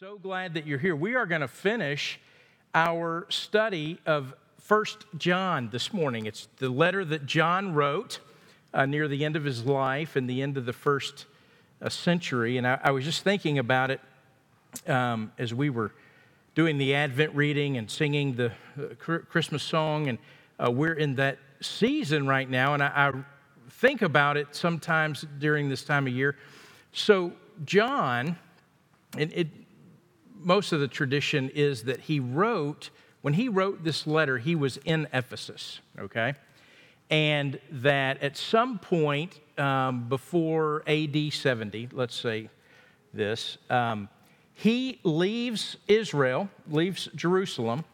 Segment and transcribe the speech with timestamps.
[0.00, 0.96] So glad that you're here.
[0.96, 2.18] We are going to finish
[2.74, 6.26] our study of First John this morning.
[6.26, 8.18] It's the letter that John wrote
[8.72, 11.26] uh, near the end of his life and the end of the first
[11.80, 12.56] uh, century.
[12.56, 14.00] And I, I, was just thinking about it
[14.88, 15.92] um, as we were
[16.56, 20.08] doing the Advent reading and singing the uh, Christmas song.
[20.08, 20.18] And
[20.58, 22.74] uh, we're in that season right now.
[22.74, 23.12] And I, I
[23.70, 26.36] think about it sometimes during this time of year.
[26.92, 27.32] So,
[27.64, 28.36] John,
[29.16, 29.46] and it,
[30.44, 32.90] most of the tradition is that he wrote,
[33.22, 36.34] when he wrote this letter, he was in Ephesus, okay?
[37.10, 42.48] And that at some point um, before AD 70, let's say
[43.12, 44.08] this, um,
[44.54, 47.84] he leaves Israel, leaves Jerusalem,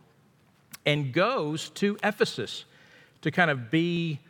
[0.84, 2.64] and goes to Ephesus
[3.22, 4.20] to kind of be,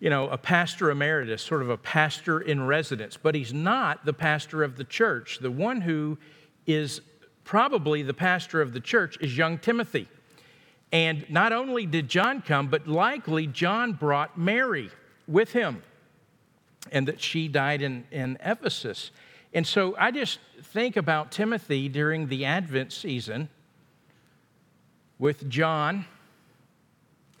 [0.00, 3.16] you know, a pastor emeritus, sort of a pastor in residence.
[3.16, 5.38] But he's not the pastor of the church.
[5.40, 6.18] The one who
[6.66, 7.00] is
[7.46, 10.08] probably the pastor of the church is young Timothy.
[10.92, 14.90] And not only did John come, but likely John brought Mary
[15.26, 15.82] with him,
[16.92, 19.12] and that she died in, in Ephesus.
[19.54, 23.48] And so I just think about Timothy during the Advent season
[25.18, 26.04] with John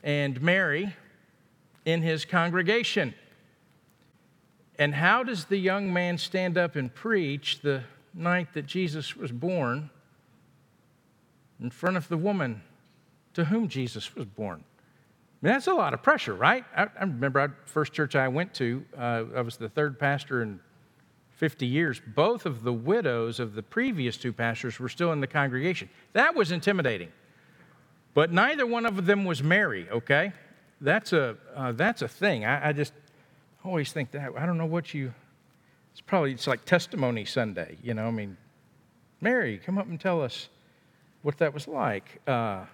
[0.02, 0.94] and Mary
[1.84, 3.12] in his congregation.
[4.78, 7.82] And how does the young man stand up and preach the
[8.14, 9.90] night that Jesus was born?
[11.60, 12.62] In front of the woman
[13.34, 14.64] to whom Jesus was born.
[15.42, 16.64] I mean, that's a lot of pressure, right?
[16.74, 20.42] I, I remember the first church I went to, uh, I was the third pastor
[20.42, 20.60] in
[21.36, 22.00] 50 years.
[22.14, 25.90] Both of the widows of the previous two pastors were still in the congregation.
[26.14, 27.12] That was intimidating.
[28.14, 30.32] But neither one of them was Mary, okay?
[30.80, 32.46] That's a, uh, that's a thing.
[32.46, 32.94] I, I just
[33.62, 34.32] always think that.
[34.36, 35.12] I don't know what you,
[35.92, 38.06] it's probably, it's like testimony Sunday, you know?
[38.06, 38.38] I mean,
[39.20, 40.48] Mary, come up and tell us
[41.26, 42.20] what that was like.
[42.24, 42.68] Uh, at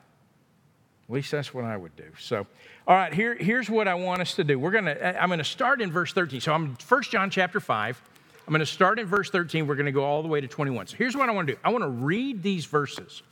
[1.08, 2.04] least that's what I would do.
[2.18, 2.46] So,
[2.86, 4.58] all right, here, here's what I want us to do.
[4.58, 6.42] We're gonna, I'm gonna start in verse 13.
[6.42, 8.02] So I'm 1 John chapter 5.
[8.46, 9.66] I'm gonna start in verse 13.
[9.66, 10.88] We're gonna go all the way to 21.
[10.88, 11.58] So here's what I wanna do.
[11.64, 13.22] I wanna read these verses.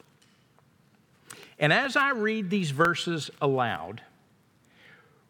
[1.58, 4.00] And as I read these verses aloud,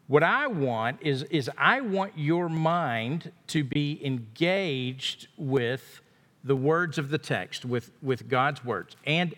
[0.07, 5.99] what I want is, is I want your mind to be engaged with
[6.45, 8.95] the words of the text, with, with God's words.
[9.05, 9.35] And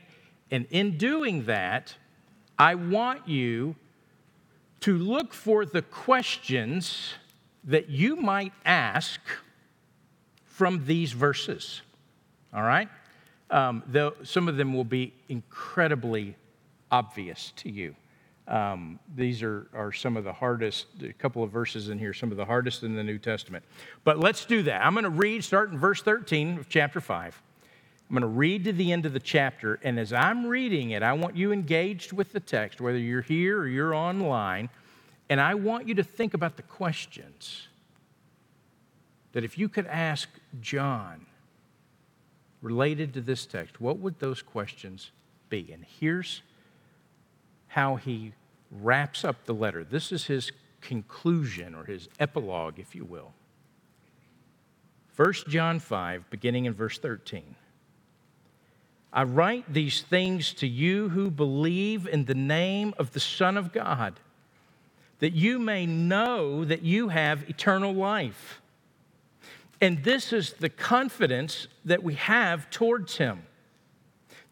[0.54, 1.96] and in doing that,
[2.60, 3.76] I want you
[4.82, 7.16] to look for the questions
[7.64, 9.20] that you might ask
[10.46, 11.82] from these verses.
[12.54, 12.88] All right?
[13.50, 16.36] Um, though some of them will be incredibly
[16.92, 17.96] obvious to you.
[18.48, 22.30] Um, these are, are some of the hardest, a couple of verses in here, some
[22.30, 23.66] of the hardest in the New Testament.
[24.04, 24.86] But let's do that.
[24.86, 27.42] I'm going to read, start in verse 13 of chapter 5.
[28.10, 31.02] I'm going to read to the end of the chapter, and as I'm reading it,
[31.02, 34.70] I want you engaged with the text, whether you're here or you're online,
[35.30, 37.68] and I want you to think about the questions
[39.32, 40.30] that if you could ask
[40.62, 41.26] John
[42.62, 45.12] related to this text, what would those questions
[45.50, 45.72] be?
[45.72, 46.42] And here's
[47.68, 48.34] how he
[48.72, 49.84] wraps up the letter.
[49.84, 53.34] This is his conclusion or his epilogue, if you will.
[55.16, 57.56] 1 John 5, beginning in verse 13.
[59.14, 63.72] I write these things to you who believe in the name of the Son of
[63.72, 64.20] God,
[65.20, 68.60] that you may know that you have eternal life.
[69.80, 73.44] And this is the confidence that we have towards Him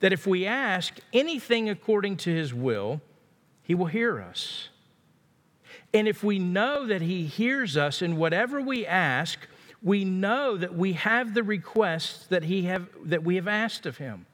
[0.01, 3.01] that if we ask anything according to His will,
[3.63, 4.69] He will hear us.
[5.93, 9.39] And if we know that He hears us in whatever we ask,
[9.81, 13.97] we know that we have the requests that, he have, that we have asked of
[13.97, 14.25] Him.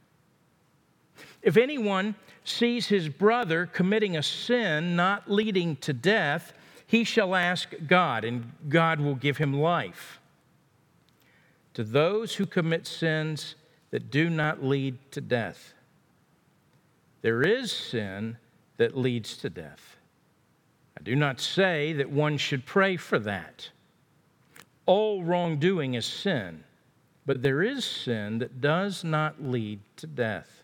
[1.42, 6.54] If anyone sees his brother committing a sin not leading to death,
[6.86, 10.20] he shall ask God, and God will give him life.
[11.74, 13.56] To those who commit sins
[13.92, 15.74] that do not lead to death,
[17.22, 18.38] there is sin
[18.78, 19.98] that leads to death.
[20.98, 23.70] I do not say that one should pray for that.
[24.86, 26.64] All wrongdoing is sin,
[27.26, 30.64] but there is sin that does not lead to death.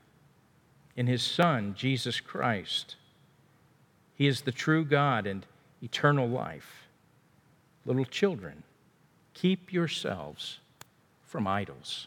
[1.01, 2.95] in his Son, Jesus Christ.
[4.13, 5.43] He is the true God and
[5.81, 6.85] eternal life.
[7.87, 8.61] Little children,
[9.33, 10.59] keep yourselves
[11.25, 12.05] from idols.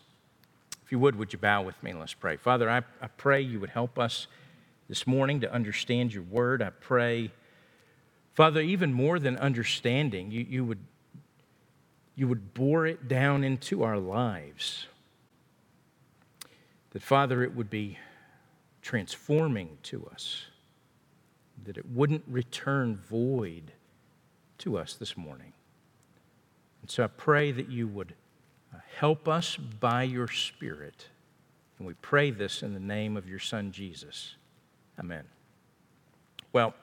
[0.85, 2.37] If you would, would you bow with me and let's pray?
[2.37, 4.29] Father, I, I pray you would help us
[4.89, 6.63] this morning to understand your word.
[6.63, 7.33] I pray,
[8.35, 10.85] Father, even more than understanding, you, you, would,
[12.15, 14.87] you would bore it down into our lives.
[16.93, 17.99] That, Father, it would be
[18.85, 20.45] transforming to us,
[21.65, 23.73] that it wouldn't return void
[24.59, 25.55] to us this morning.
[26.83, 28.15] And so I pray that you would
[28.75, 31.09] uh, help us by your Spirit.
[31.79, 34.35] And we pray this in the name of your Son, Jesus.
[34.99, 35.25] Amen.
[36.53, 36.75] Well,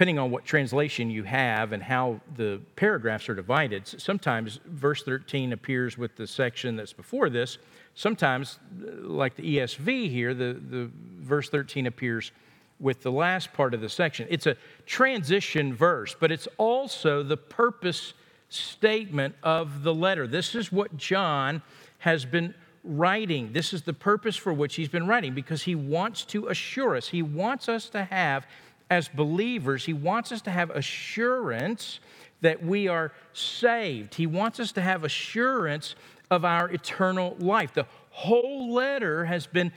[0.00, 5.52] depending on what translation you have and how the paragraphs are divided, sometimes verse 13
[5.52, 7.58] appears with the section that's before this.
[7.94, 12.32] Sometimes, uh, like the ESV here, the, the verse 13 appears
[12.78, 14.26] with the last part of the section.
[14.30, 14.56] It's a
[14.86, 18.14] transition verse, but it's also the purpose
[18.48, 20.26] statement of the letter.
[20.26, 21.60] This is what John
[21.98, 22.54] has been
[22.84, 23.52] writing.
[23.52, 27.08] This is the purpose for which he's been writing because he wants to assure us.
[27.08, 28.46] He wants us to have,
[28.90, 32.00] as believers, he wants us to have assurance
[32.40, 34.14] that we are saved.
[34.14, 35.94] He wants us to have assurance
[36.30, 37.72] of our eternal life.
[37.72, 39.72] The whole letter has been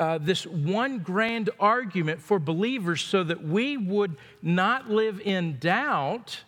[0.00, 6.42] uh, this one grand argument for believers so that we would not live in doubt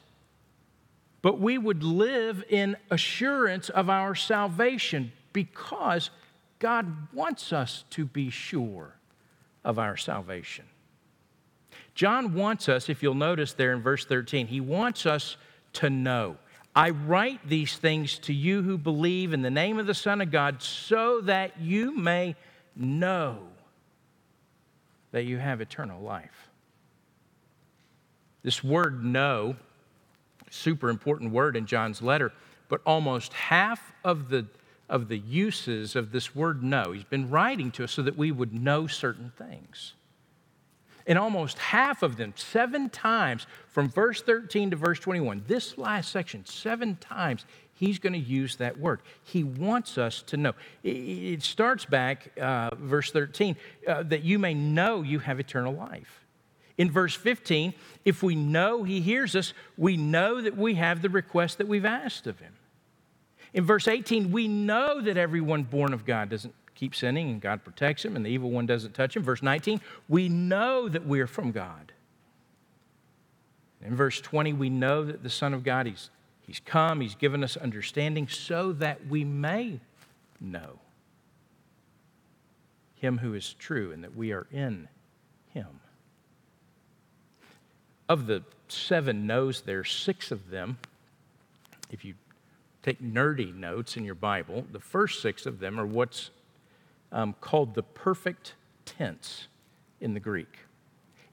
[1.23, 6.11] but we would live in assurance of our salvation because
[6.59, 8.95] God wants us to be sure
[9.65, 10.65] of our salvation.
[12.01, 15.37] John wants us, if you'll notice there in verse 13, he wants us
[15.75, 16.39] to know.
[16.75, 20.31] I write these things to you who believe in the name of the Son of
[20.31, 22.37] God so that you may
[22.75, 23.41] know
[25.13, 26.49] that you have eternal life.
[28.43, 29.57] This word know,
[30.49, 32.33] super important word in John's letter,
[32.71, 34.47] but almost half of the
[34.89, 36.93] of the uses of this word know.
[36.93, 39.93] He's been writing to us so that we would know certain things.
[41.11, 46.13] In almost half of them, seven times from verse 13 to verse 21, this last
[46.13, 49.01] section, seven times, he's going to use that word.
[49.25, 50.53] He wants us to know.
[50.85, 53.57] It starts back, uh, verse 13,
[53.89, 56.25] uh, that you may know you have eternal life.
[56.79, 57.75] In verse 15,
[58.05, 61.85] if we know he hears us, we know that we have the request that we've
[61.85, 62.53] asked of him.
[63.53, 67.63] In verse 18, we know that everyone born of God doesn't keep sinning and God
[67.63, 69.23] protects him and the evil one doesn't touch him.
[69.23, 71.93] Verse 19, we know that we're from God.
[73.85, 76.09] In verse 20, we know that the Son of God, he's,
[76.47, 79.81] he's come, He's given us understanding so that we may
[80.41, 80.81] know
[82.97, 84.89] Him who is true and that we are in
[85.53, 85.81] Him.
[88.09, 90.79] Of the seven knows there, six of them,
[91.91, 92.15] if you
[92.83, 96.31] take nerdy notes in your Bible, the first six of them are what's
[97.13, 98.55] um, called the perfect
[98.85, 99.49] tense
[100.01, 100.59] in the Greek.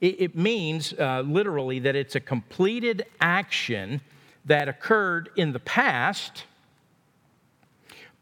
[0.00, 4.00] It, it means uh, literally that it's a completed action
[4.44, 6.44] that occurred in the past,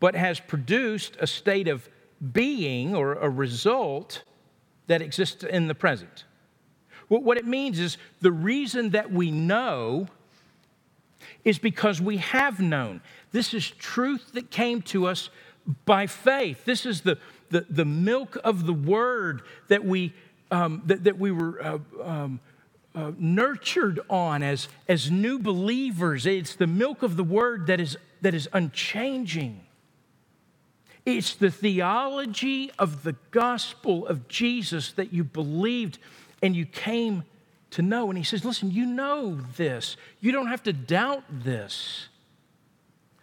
[0.00, 1.88] but has produced a state of
[2.32, 4.22] being or a result
[4.86, 6.24] that exists in the present.
[7.08, 10.08] What it means is the reason that we know
[11.44, 13.00] is because we have known.
[13.30, 15.30] This is truth that came to us
[15.84, 16.64] by faith.
[16.64, 17.18] This is the,
[17.50, 20.12] the, the milk of the word that we,
[20.50, 22.40] um, that, that we were uh, um,
[22.94, 26.26] uh, nurtured on as, as new believers.
[26.26, 29.60] It's the milk of the word that is, that is unchanging.
[31.04, 35.98] It's the theology of the gospel of Jesus that you believed
[36.42, 37.24] and you came
[37.70, 38.08] to know.
[38.08, 39.96] And he says, Listen, you know this.
[40.20, 42.08] You don't have to doubt this.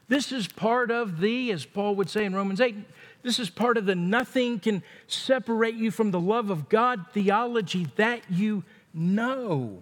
[0.08, 2.76] This is part of the, as Paul would say in Romans 8,
[3.24, 7.88] this is part of the nothing can separate you from the love of God theology
[7.96, 8.64] that you
[8.94, 9.82] know.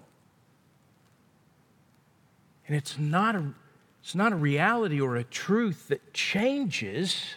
[2.67, 3.53] And it's not a,
[4.01, 7.36] it's not a reality or a truth that changes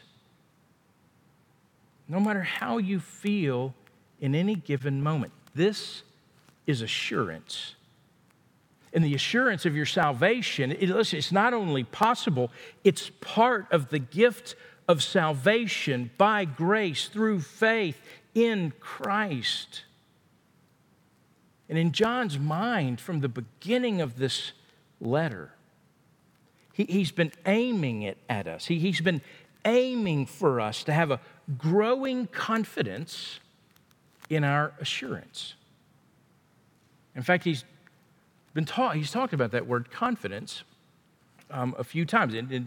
[2.07, 3.75] no matter how you feel
[4.21, 5.33] in any given moment.
[5.55, 6.03] This
[6.67, 7.77] is assurance.
[8.93, 12.51] And the assurance of your salvation, it, listen, it's not only possible,
[12.85, 14.55] it's part of the gift
[14.89, 18.01] of salvation by grace through faith
[18.35, 19.83] in Christ.
[21.69, 24.53] And in John's mind, from the beginning of this
[25.01, 25.53] letter,
[26.73, 28.67] he, has been aiming it at us.
[28.67, 29.23] He, he's been
[29.65, 31.21] aiming for us to have a,
[31.59, 33.41] growing confidence
[34.29, 35.55] in our assurance.
[37.15, 37.65] In fact, he's
[38.55, 40.65] been taught, he's talked about that word confidence
[41.55, 42.35] um, a few times.
[42.35, 42.63] It, it,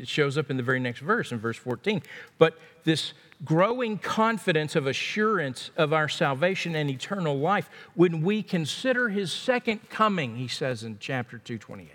[0.00, 2.02] it shows up in the very next verse, in verse 14.
[2.36, 9.08] But this growing confidence of assurance of our salvation and eternal life when we consider
[9.08, 11.90] his second coming, he says in chapter 228.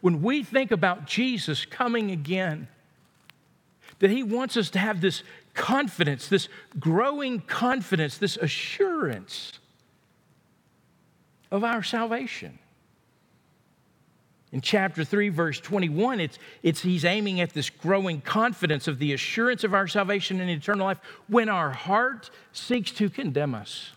[0.00, 2.68] When we think about Jesus coming again,
[3.98, 6.48] that he wants us to have this confidence, this
[6.78, 9.58] growing confidence, this assurance
[11.50, 12.60] of our salvation.
[14.50, 19.12] In chapter 3, verse 21, it's, it's, he's aiming at this growing confidence of the
[19.12, 23.90] assurance of our salvation and eternal life when our heart seeks to condemn us.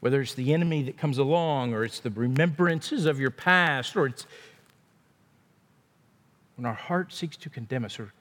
[0.00, 4.06] Whether it's the enemy that comes along, or it's the remembrances of your past, or
[4.06, 4.26] it's
[6.56, 8.12] when our heart seeks to condemn us, or,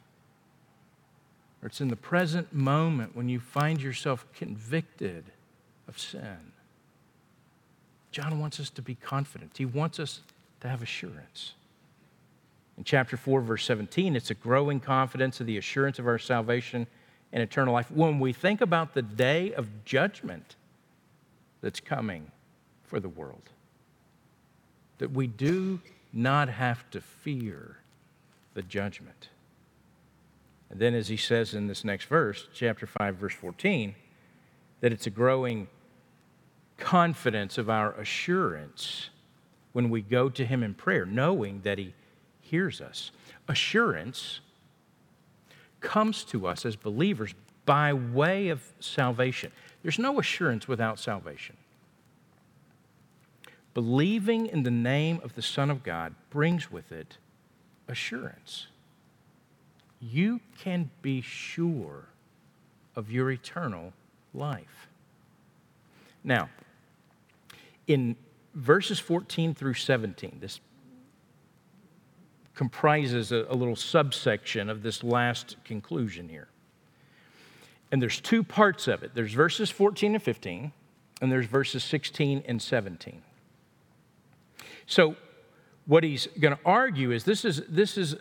[1.61, 5.25] or it's in the present moment when you find yourself convicted
[5.87, 6.53] of sin.
[8.11, 9.57] John wants us to be confident.
[9.57, 10.21] He wants us
[10.61, 11.53] to have assurance.
[12.77, 16.87] In chapter 4, verse 17, it's a growing confidence of the assurance of our salvation
[17.31, 20.55] and eternal life when we think about the day of judgment
[21.61, 22.31] that's coming
[22.85, 23.49] for the world.
[24.97, 27.77] That we do not have to fear
[28.53, 29.29] the judgment.
[30.69, 33.95] And then, as he says in this next verse, chapter 5, verse 14,
[34.81, 35.67] that it's a growing
[36.79, 39.09] confidence of our assurance
[39.73, 41.93] when we go to Him in prayer, knowing that He
[42.41, 43.11] hears us.
[43.47, 44.39] Assurance
[45.81, 47.33] comes to us as believers
[47.65, 49.51] by way of salvation.
[49.83, 51.55] There's no assurance without salvation.
[53.73, 57.17] Believing in the name of the Son of God brings with it
[57.87, 58.67] assurance.
[60.01, 62.05] You can be sure
[62.95, 63.93] of your eternal
[64.33, 64.87] life.
[66.23, 66.49] Now,
[67.89, 68.15] in
[68.53, 70.61] verses 14 through 17, this
[72.53, 76.47] comprises a, a, little subsection of this last conclusion here.
[77.91, 80.71] And there's two parts of it there's verses 14 and 15,
[81.21, 83.21] and there's verses 16 and 17.
[84.85, 85.15] So,
[85.85, 88.15] what he's going to argue is this is, this is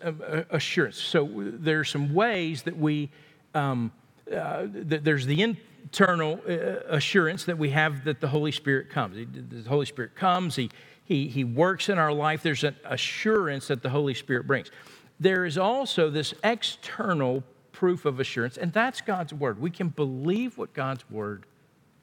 [0.50, 0.96] assurance.
[0.96, 3.10] So, there are some ways that we,
[3.54, 3.92] um,
[4.32, 6.52] uh, there's the internal uh,
[6.88, 9.16] assurance that we have that the Holy Spirit comes.
[9.32, 10.70] The Holy Spirit comes, He,
[11.04, 12.42] he, he works in our life.
[12.42, 14.70] There's an assurance that the Holy Spirit brings.
[15.18, 17.42] There is also this external
[17.72, 19.60] proof of assurance, and that's God's Word.
[19.60, 21.46] We can believe what God's Word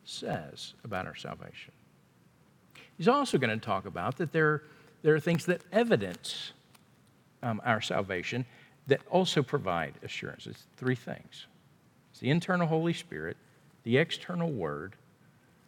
[0.04, 1.74] says about our salvation.
[2.98, 4.64] He's also going to talk about that there,
[5.02, 6.54] there are things that evidence
[7.44, 8.46] um, our salvation
[8.88, 10.48] that also provide assurance.
[10.48, 11.48] It's three things
[12.16, 13.36] it's the internal Holy Spirit,
[13.84, 14.94] the external word,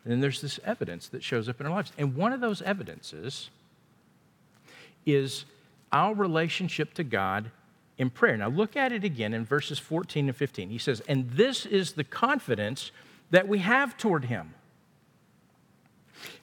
[0.05, 1.91] and then there's this evidence that shows up in our lives.
[1.97, 3.49] And one of those evidences
[5.05, 5.43] is
[5.91, 7.51] our relationship to God
[7.97, 8.37] in prayer.
[8.37, 10.69] Now, look at it again in verses 14 and 15.
[10.69, 12.91] He says, And this is the confidence
[13.29, 14.53] that we have toward Him.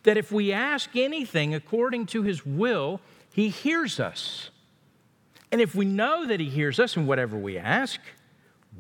[0.03, 3.01] That if we ask anything according to His will,
[3.33, 4.51] He hears us.
[5.51, 7.99] And if we know that He hears us in whatever we ask,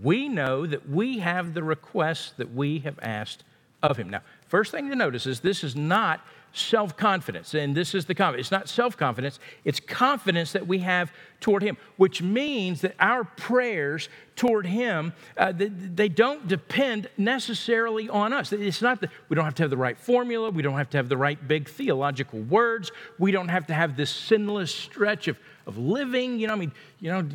[0.03, 3.45] we know that we have the requests that we have asked
[3.83, 4.11] of him.
[4.11, 6.21] Now, first thing to notice is this is not
[6.55, 8.47] self confidence, and this is the confidence.
[8.47, 13.25] It's not self confidence, it's confidence that we have toward Him, which means that our
[13.25, 18.53] prayers toward Him, uh, they, they, don't depend necessarily on us.
[18.53, 20.97] It's not that we don't have to have the right formula, we don't have to
[20.97, 25.39] have the right big theological words, we don't have to have this sinless stretch of,
[25.67, 26.39] of living.
[26.39, 27.29] You know, I mean, you know,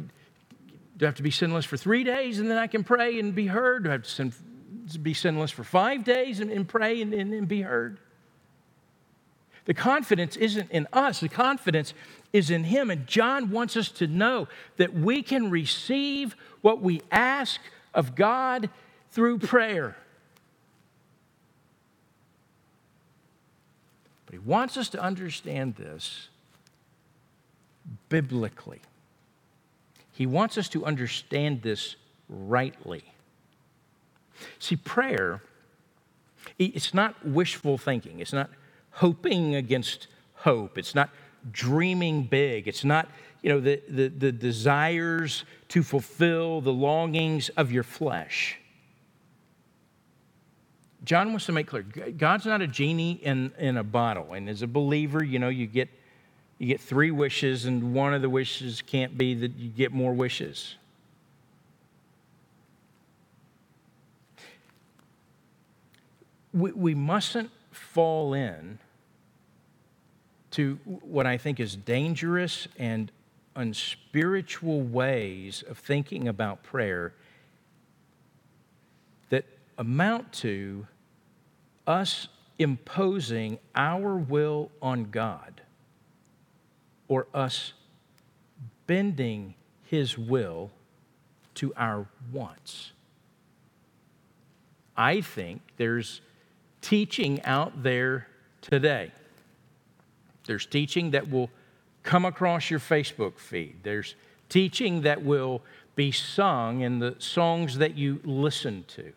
[1.00, 3.34] do I have to be sinless for three days and then I can pray and
[3.34, 3.86] be heard?
[3.86, 4.34] Do I have to sin,
[5.02, 8.00] be sinless for five days and, and pray and, and, and be heard?
[9.64, 11.94] The confidence isn't in us, the confidence
[12.34, 12.92] is in Him.
[12.92, 17.62] And John wants us to know that we can receive what we ask
[17.94, 18.70] of God
[19.12, 19.96] through prayer.
[24.26, 26.28] But he wants us to understand this
[28.10, 28.82] biblically.
[30.20, 31.96] He wants us to understand this
[32.28, 33.06] rightly.
[34.60, 35.42] See, prayer,
[36.58, 38.20] it's not wishful thinking.
[38.20, 38.50] It's not
[38.92, 40.78] hoping against hope.
[40.78, 41.10] It's not
[41.54, 42.68] dreaming big.
[42.68, 43.08] It's not,
[43.42, 48.58] you know, the, the, the desires to fulfill the longings of your flesh.
[51.06, 54.34] John wants to make clear God's not a genie in, in a bottle.
[54.34, 55.88] And as a believer, you know, you get
[56.60, 60.14] you get three wishes, and one of the wishes can't be that you get more
[60.14, 60.76] wishes.
[66.54, 68.80] We, we mustn't fall in
[70.52, 73.10] to what I think is dangerous and
[73.56, 77.14] unspiritual ways of thinking about prayer
[79.30, 79.46] that
[79.78, 80.88] amount to
[81.88, 85.59] us imposing our will on God
[87.10, 87.74] or us
[88.88, 90.72] bending His will
[91.56, 92.94] to our wants.
[94.96, 96.22] I think there's
[96.82, 98.28] teaching out there
[98.62, 99.12] today.
[100.46, 101.50] There's teaching that will
[102.04, 103.78] come across your Facebook feed.
[103.84, 104.16] There's
[104.48, 105.62] teaching that will
[105.96, 109.12] be sung in the songs that you listen to.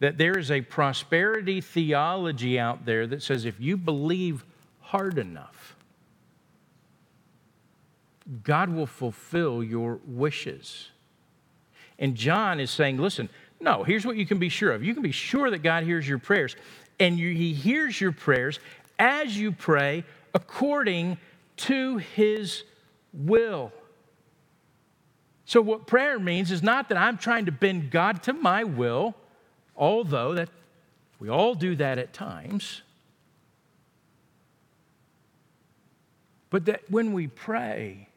[0.00, 4.44] That there is a prosperity theology out there that says if you believe
[4.80, 5.74] hard enough,
[8.42, 10.90] God will fulfill your wishes.
[11.98, 13.28] And John is saying, listen,
[13.60, 14.84] no, here's what you can be sure of.
[14.84, 16.54] You can be sure that God hears your prayers,
[17.00, 18.60] and you, He hears your prayers
[18.98, 20.04] as you pray
[20.34, 21.18] according
[21.56, 22.62] to His
[23.12, 23.72] will.
[25.44, 29.14] So, what prayer means is not that I'm trying to bend God to my will,
[29.76, 30.50] although that
[31.18, 32.82] we all do that at times.
[36.50, 38.07] But that when we pray,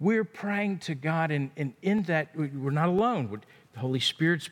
[0.00, 3.40] we're praying to God, and, and in that, we're not alone.
[3.72, 4.48] The Holy Spirit's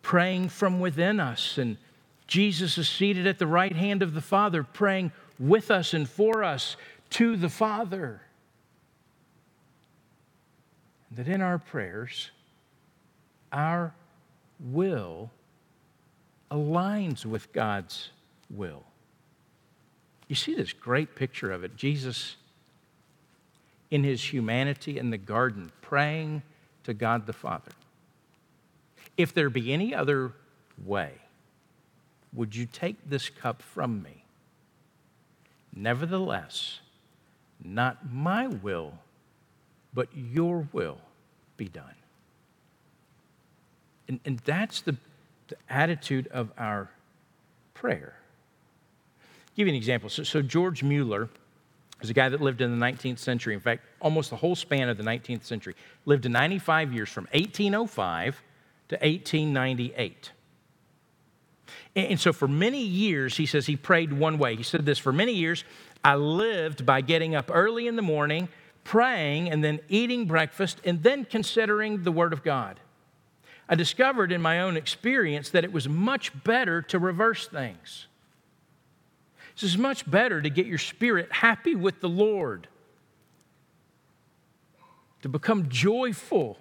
[0.00, 1.76] praying from within us, and
[2.26, 6.42] Jesus is seated at the right hand of the Father, praying with us and for
[6.42, 6.76] us
[7.10, 8.22] to the Father.
[11.10, 12.30] That in our prayers,
[13.52, 13.94] our
[14.58, 15.30] will
[16.50, 18.10] aligns with God's
[18.48, 18.84] will.
[20.28, 21.76] You see this great picture of it.
[21.76, 22.36] Jesus,
[23.92, 26.42] in his humanity in the garden, praying
[26.82, 27.70] to God the Father.
[29.18, 30.32] If there be any other
[30.82, 31.12] way,
[32.32, 34.24] would you take this cup from me?
[35.76, 36.80] Nevertheless,
[37.62, 38.94] not my will,
[39.92, 40.98] but your will
[41.58, 41.94] be done.
[44.08, 44.96] And, and that's the,
[45.48, 46.88] the attitude of our
[47.74, 48.14] prayer.
[49.20, 50.08] I'll give you an example.
[50.08, 51.28] So, so George Mueller
[52.02, 53.54] is a guy that lived in the 19th century.
[53.54, 55.74] In fact, almost the whole span of the 19th century.
[56.04, 58.42] Lived to 95 years from 1805
[58.88, 60.32] to 1898.
[61.94, 64.56] And so for many years, he says he prayed one way.
[64.56, 65.64] He said this for many years,
[66.04, 68.48] I lived by getting up early in the morning,
[68.82, 72.80] praying, and then eating breakfast, and then considering the Word of God.
[73.68, 78.06] I discovered in my own experience that it was much better to reverse things.
[79.54, 82.68] It's much better to get your spirit happy with the Lord,
[85.22, 86.58] to become joyful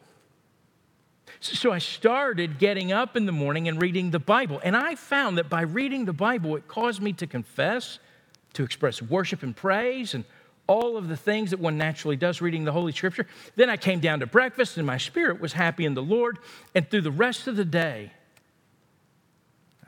[1.41, 4.61] so I started getting up in the morning and reading the Bible.
[4.63, 7.97] And I found that by reading the Bible, it caused me to confess,
[8.53, 10.23] to express worship and praise, and
[10.67, 13.25] all of the things that one naturally does reading the Holy Scripture.
[13.55, 16.37] Then I came down to breakfast, and my spirit was happy in the Lord.
[16.75, 18.11] And through the rest of the day,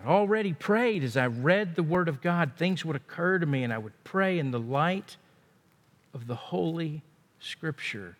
[0.04, 2.54] I already prayed as I read the Word of God.
[2.58, 5.16] Things would occur to me, and I would pray in the light
[6.14, 7.02] of the Holy
[7.40, 8.18] Scripture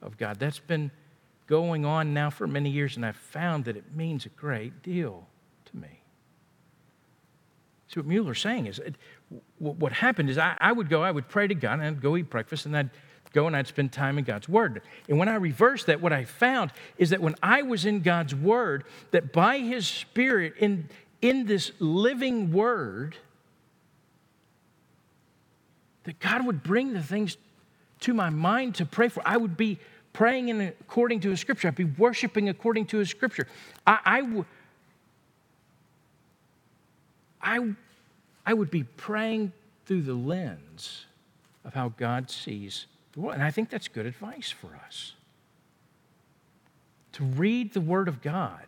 [0.00, 0.38] of God.
[0.38, 0.90] That's been
[1.46, 5.26] going on now for many years, and I've found that it means a great deal
[5.66, 6.00] to me.
[7.88, 8.80] See, what Mueller's saying is,
[9.58, 12.16] what happened is I, I would go, I would pray to God, and I'd go
[12.16, 12.90] eat breakfast, and I'd
[13.32, 14.80] go and I'd spend time in God's Word.
[15.08, 18.34] And when I reversed that, what I found is that when I was in God's
[18.34, 20.88] Word, that by His Spirit, in,
[21.22, 23.16] in this living Word,
[26.04, 27.36] that God would bring the things
[28.00, 29.22] to my mind to pray for.
[29.26, 29.78] I would be
[30.12, 31.68] praying in, according to His Scripture.
[31.68, 33.48] I'd be worshiping according to His Scripture.
[33.86, 34.22] I,
[38.52, 39.52] would be praying
[39.86, 41.06] through the lens
[41.64, 43.34] of how God sees the world.
[43.34, 45.14] And I think that's good advice for us.
[47.12, 48.66] To read the Word of God.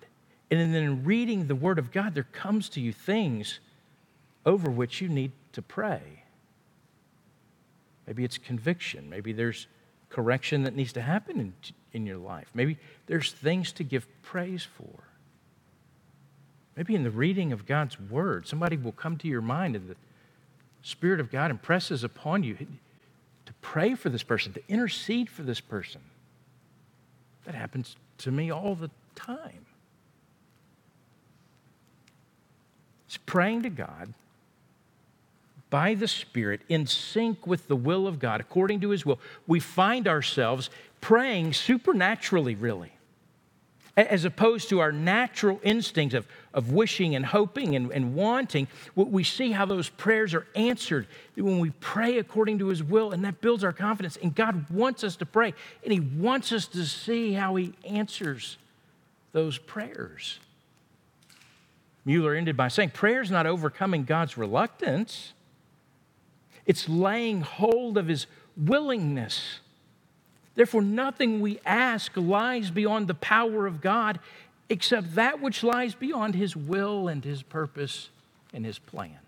[0.50, 3.60] And then in reading the Word of God, there comes to you things
[4.46, 6.22] over which you need to pray.
[8.06, 9.10] Maybe it's conviction.
[9.10, 9.66] Maybe there's
[10.08, 11.52] correction that needs to happen in,
[11.92, 12.48] in your life.
[12.54, 15.04] Maybe there's things to give praise for.
[16.76, 19.96] Maybe in the reading of God's word, somebody will come to your mind and the
[20.80, 25.60] Spirit of God impresses upon you to pray for this person, to intercede for this
[25.60, 26.00] person.
[27.44, 29.66] That happens to me all the time.
[33.08, 34.12] It's praying to God,
[35.70, 39.60] by the Spirit, in sync with the will of God, according to His will, we
[39.60, 42.92] find ourselves praying supernaturally, really
[43.98, 49.24] as opposed to our natural instincts of, of wishing and hoping and, and wanting, we
[49.24, 53.40] see how those prayers are answered when we pray according to His will, and that
[53.40, 54.16] builds our confidence.
[54.22, 58.56] And God wants us to pray, and He wants us to see how He answers
[59.32, 60.38] those prayers.
[62.08, 65.32] Mueller ended by saying, Prayer is not overcoming God's reluctance,
[66.66, 69.60] it's laying hold of His willingness
[70.58, 74.18] Therefore, nothing we ask lies beyond the power of God
[74.68, 78.08] except that which lies beyond His will and His purpose
[78.52, 79.20] and His plan.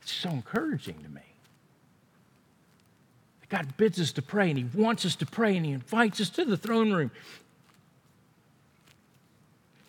[0.00, 1.20] It's so encouraging to me.
[3.50, 6.30] God bids us to pray and He wants us to pray and He invites us
[6.30, 7.10] to the throne room.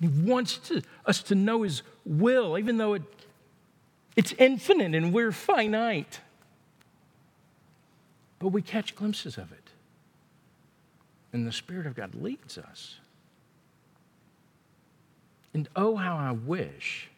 [0.01, 3.03] He wants to, us to know His will, even though it,
[4.17, 6.19] it's infinite and we're finite
[8.41, 9.69] but we catch glimpses of it.
[11.31, 12.95] And the Spirit of God leads us.
[15.53, 17.09] And oh, how I wish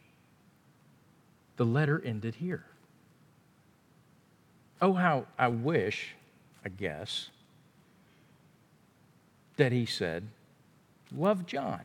[1.56, 2.66] the letter ended here.
[4.82, 6.14] Oh, how I wish,
[6.66, 7.30] I guess,
[9.56, 10.28] that he said,
[11.16, 11.82] Love John.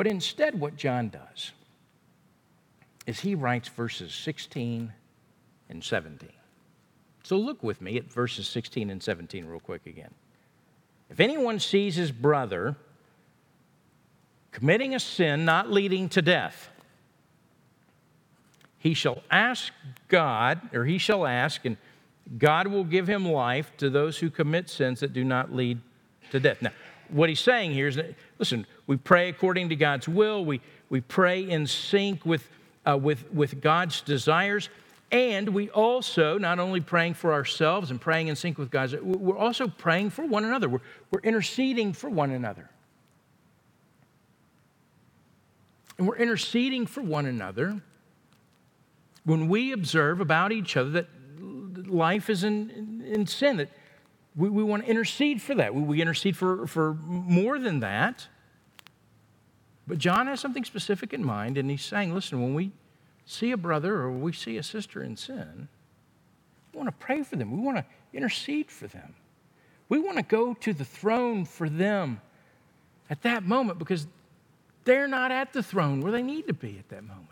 [0.00, 1.52] But instead, what John does
[3.06, 4.94] is he writes verses 16
[5.68, 6.30] and 17.
[7.22, 10.14] So look with me at verses 16 and 17 real quick again.
[11.10, 12.76] If anyone sees his brother
[14.52, 16.70] committing a sin not leading to death,
[18.78, 19.70] he shall ask
[20.08, 21.76] God, or he shall ask, and
[22.38, 25.78] God will give him life to those who commit sins that do not lead
[26.30, 26.62] to death.
[26.62, 26.72] Now,
[27.12, 31.00] what he's saying here is that, listen, we pray according to God's will, we, we
[31.00, 32.48] pray in sync with,
[32.86, 34.68] uh, with, with God's desires.
[35.12, 39.36] And we also, not only praying for ourselves and praying in sync with God, we're
[39.36, 40.68] also praying for one another.
[40.68, 42.70] We're, we're interceding for one another.
[45.98, 47.82] And we're interceding for one another
[49.24, 51.08] when we observe about each other that
[51.88, 53.68] life is in, in sin, that
[54.40, 55.74] we, we want to intercede for that.
[55.74, 58.26] We, we intercede for, for more than that.
[59.86, 62.72] But John has something specific in mind, and he's saying, listen, when we
[63.26, 65.68] see a brother or we see a sister in sin,
[66.72, 67.50] we want to pray for them.
[67.50, 69.14] We want to intercede for them.
[69.90, 72.22] We want to go to the throne for them
[73.10, 74.06] at that moment because
[74.84, 77.26] they're not at the throne where they need to be at that moment.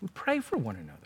[0.00, 1.05] We pray for one another.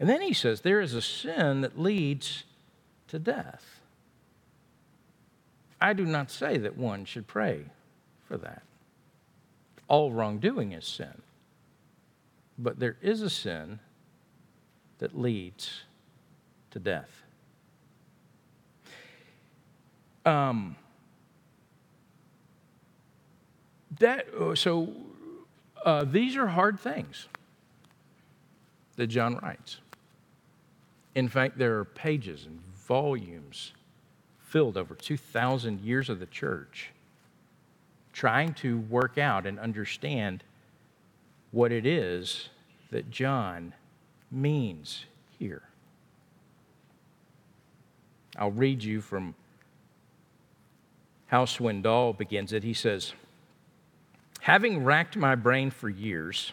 [0.00, 2.42] And then he says there is a sin that leads
[3.08, 3.80] to death.
[5.80, 7.66] I do not say that one should pray
[8.26, 8.62] for that
[9.90, 11.20] all wrongdoing is sin.
[12.56, 13.80] But there is a sin
[14.98, 15.82] that leads
[16.70, 17.10] to death.
[20.24, 20.76] Um,
[23.98, 24.92] that so
[25.84, 27.26] uh, these are hard things
[28.94, 29.78] that John writes.
[31.14, 33.72] In fact, there are pages and volumes
[34.38, 36.90] filled over 2,000 years of the church
[38.12, 40.42] trying to work out and understand
[41.52, 42.48] what it is
[42.90, 43.72] that John
[44.30, 45.04] means
[45.38, 45.62] here.
[48.36, 49.34] I'll read you from
[51.26, 52.64] how Swindoll begins it.
[52.64, 53.12] He says,
[54.40, 56.52] Having racked my brain for years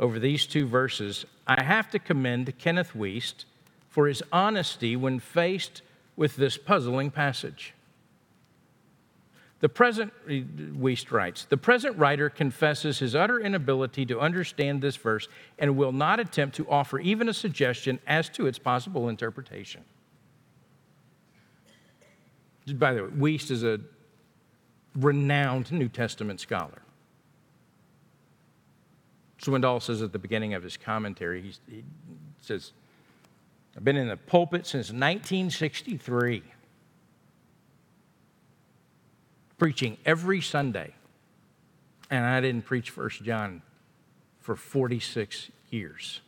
[0.00, 3.44] over these two verses, I have to commend Kenneth Wuest
[3.96, 5.80] for his honesty when faced
[6.16, 7.72] with this puzzling passage.
[9.60, 15.28] The present, Wuest writes, the present writer confesses his utter inability to understand this verse
[15.58, 19.80] and will not attempt to offer even a suggestion as to its possible interpretation.
[22.74, 23.80] By the way, Wuest is a
[24.94, 26.82] renowned New Testament scholar.
[29.40, 31.82] Swindoll says at the beginning of his commentary, he
[32.42, 32.72] says,
[33.76, 36.42] I've been in the pulpit since 1963
[39.58, 40.94] preaching every Sunday.
[42.10, 43.62] And I didn't preach First John
[44.40, 46.20] for 46 years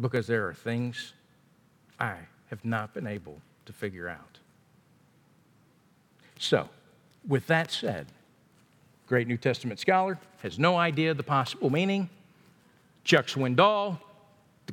[0.00, 1.12] because there are things
[2.00, 2.16] I
[2.50, 4.38] have not been able to figure out.
[6.38, 6.68] So,
[7.26, 8.06] with that said,
[9.06, 12.08] great New Testament scholar, has no idea the possible meaning.
[13.04, 13.98] Chuck Swindoll,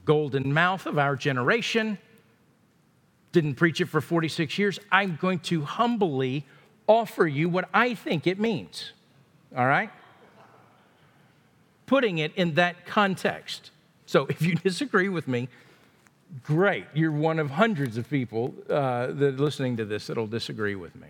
[0.06, 1.98] golden mouth of our generation,
[3.32, 4.80] didn't preach it for 46 years.
[4.92, 6.46] I'm going to humbly
[6.88, 8.94] offer you what I think it means.
[9.56, 9.90] All right?
[11.86, 13.72] Putting it in that context.
[14.06, 15.50] So if you disagree with me,
[16.44, 16.86] great.
[16.94, 20.96] You're one of hundreds of people uh, that are listening to this that'll disagree with
[20.96, 21.08] me.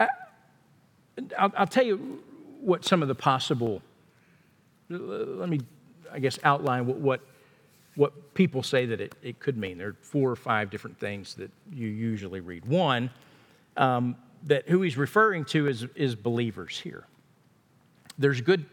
[0.00, 0.08] I,
[1.38, 2.22] I'll, I'll tell you
[2.60, 3.82] what some of the possible,
[4.88, 5.60] let me,
[6.14, 7.20] I guess, outline what, what,
[7.96, 9.78] what people say that it, it could mean.
[9.78, 12.64] There are four or five different things that you usually read.
[12.64, 13.10] One,
[13.76, 17.04] um, that who he's referring to is, is believers here.
[18.18, 18.64] There's good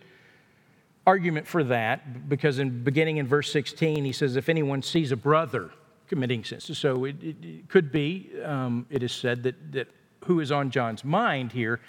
[1.07, 5.15] argument for that because in beginning in verse 16 he says if anyone sees a
[5.15, 5.71] brother
[6.07, 9.87] committing sin so it, it, it could be um, it is said that, that
[10.25, 11.79] who is on john's mind here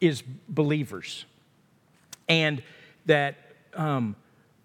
[0.00, 1.24] is believers
[2.28, 2.62] and
[3.06, 3.34] that
[3.74, 4.14] um,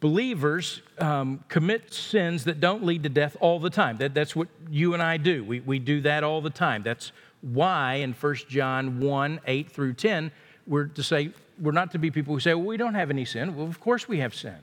[0.06, 4.48] believers um, commit sins that don't lead to death all the time that, that's what
[4.70, 8.36] you and i do we, we do that all the time that's why in 1
[8.48, 10.32] john 1 8 through 10
[10.68, 13.26] we're to say we're not to be people who say, well, we don't have any
[13.26, 13.56] sin.
[13.56, 14.58] Well, of course we have sin.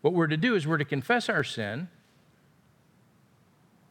[0.00, 1.88] What we're to do is we're to confess our sin,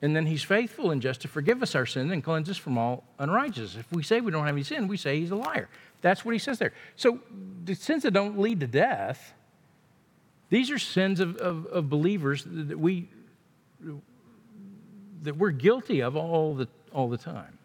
[0.02, 2.78] and then he's faithful and just to forgive us our sin and cleanse us from
[2.78, 3.76] all unrighteousness.
[3.76, 5.70] If we say we don't have any sin, we say he's a liar.
[6.02, 6.74] That's what he says there.
[6.96, 7.20] So
[7.64, 9.34] the sins that don't lead to death,
[10.52, 13.10] these are sins of, of, of believers that we
[15.24, 17.58] that we're guilty of all the, all the time.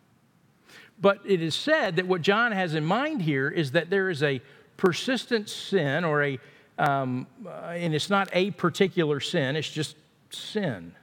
[1.00, 4.22] But it is said that what John has in mind here is that there is
[4.22, 4.40] a
[4.76, 6.38] persistent sin or a,
[6.78, 9.96] um, uh, and it's not a particular sin, it's just
[10.30, 10.94] sin.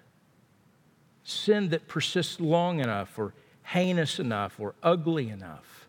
[1.23, 5.87] Sin that persists long enough or heinous enough or ugly enough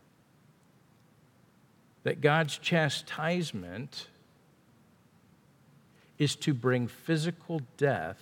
[2.04, 4.09] that God's chastisement
[6.18, 8.20] is to bring physical death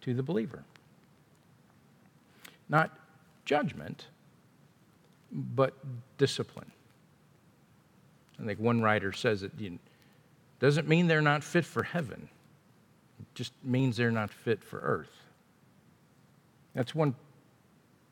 [0.00, 0.64] to the believer.
[2.68, 2.96] Not
[3.44, 4.06] judgment
[5.32, 5.74] but
[6.18, 6.70] discipline.
[8.40, 9.52] I think one writer says it
[10.60, 12.28] doesn't mean they're not fit for heaven,
[13.20, 15.12] it just means they're not fit for earth.
[16.74, 17.14] That's one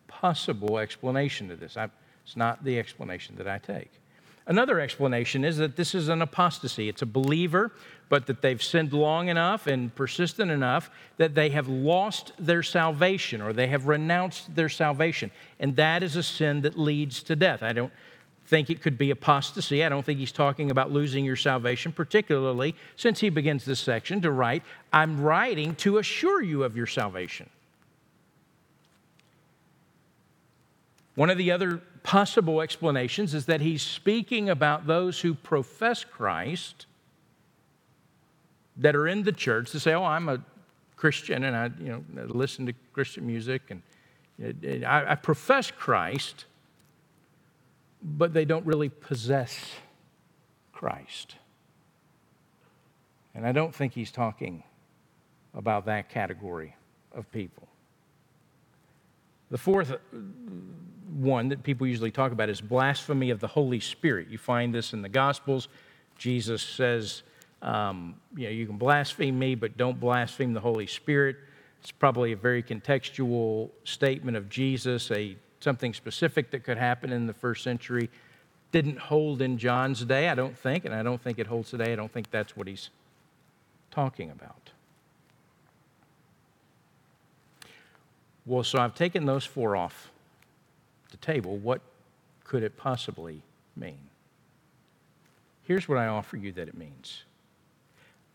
[0.09, 1.77] possible explanation to this.
[1.77, 1.91] I,
[2.25, 3.91] it's not the explanation that I take.
[4.47, 6.89] Another explanation is that this is an apostasy.
[6.89, 7.73] It's a believer,
[8.11, 13.41] but that they've sinned long enough and persistent enough that they have lost their salvation
[13.41, 15.31] or they have renounced their salvation.
[15.59, 17.63] And that is a sin that leads to death.
[17.63, 17.93] I don't
[18.47, 19.83] think it could be apostasy.
[19.83, 24.21] I don't think he's talking about losing your salvation, particularly since he begins this section
[24.21, 27.49] to write, I'm writing to assure you of your salvation.
[31.15, 36.87] One of the other possible explanations is that he's speaking about those who profess Christ
[38.77, 40.43] that are in the church to say, "Oh, I'm a
[40.97, 43.83] Christian and I, you know, listen to Christian music and
[44.85, 46.47] I, I profess Christ,
[48.03, 49.77] but they don't really possess
[50.73, 51.37] Christ."
[53.35, 54.65] And I don't think he's talking
[55.55, 56.75] about that category
[57.13, 57.69] of people.
[59.51, 59.95] The fourth
[61.15, 64.29] one that people usually talk about is blasphemy of the Holy Spirit.
[64.29, 65.69] You find this in the Gospels.
[66.19, 67.23] Jesus says,
[67.63, 71.37] um, you know, you can blaspheme me, but don't blaspheme the Holy Spirit.
[71.81, 77.27] It's probably a very contextual statement of Jesus, a something specific that could happen in
[77.27, 78.11] the first century.
[78.73, 81.93] Didn't hold in John's day, I don't think, and I don't think it holds today.
[81.93, 82.91] I don't think that's what he's
[83.91, 84.71] talking about.
[88.45, 90.11] Well, so I've taken those four off
[91.25, 91.81] table, what
[92.45, 93.43] could it possibly
[93.75, 93.99] mean?
[95.63, 97.25] Here's what I offer you that it means.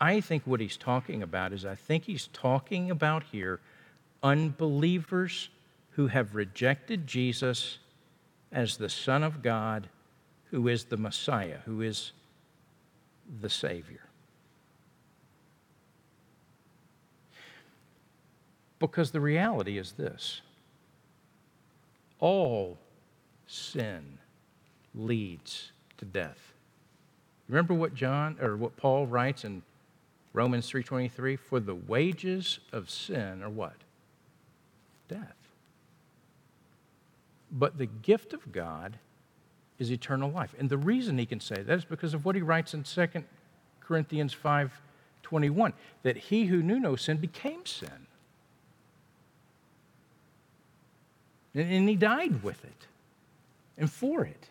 [0.02, 3.60] I think what he's talking about is I think he's talking about here
[4.24, 5.50] unbelievers
[5.92, 7.78] who have rejected Jesus
[8.52, 9.90] as the Son of God,
[10.46, 12.14] who is the Messiah, who is
[13.42, 14.02] the Savior.
[18.80, 20.42] Because the reality is this
[22.20, 22.78] all
[23.48, 24.20] sin
[24.94, 26.54] leads to death.
[27.48, 29.64] Remember what John or what Paul writes in
[30.34, 33.84] Romans 3:23 for the wages of sin are what?
[35.08, 35.36] Death.
[37.52, 39.00] But the gift of God
[39.80, 40.54] is eternal life.
[40.60, 43.26] And the reason he can say that is because of what he writes in 2
[43.80, 48.06] Corinthians 5:21 that he who knew no sin became sin
[51.56, 52.88] And he died with it
[53.78, 54.50] and for it,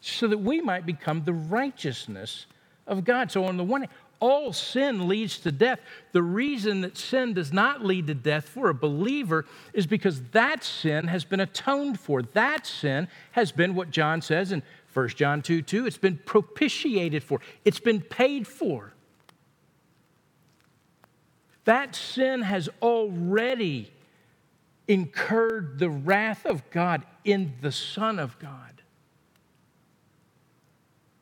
[0.00, 2.46] so that we might become the righteousness
[2.86, 3.30] of God.
[3.30, 5.80] So, on the one hand, all sin leads to death.
[6.12, 10.64] The reason that sin does not lead to death for a believer is because that
[10.64, 12.22] sin has been atoned for.
[12.22, 15.86] That sin has been what John says in 1 John 2 2.
[15.86, 18.92] It's been propitiated for, it's been paid for.
[21.64, 23.92] That sin has already
[24.88, 28.82] incurred the wrath of God in the Son of God.